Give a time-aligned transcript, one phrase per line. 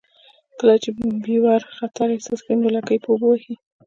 [0.59, 0.89] کله چې
[1.25, 3.53] بیور خطر احساس کړي نو لکۍ په اوبو وهي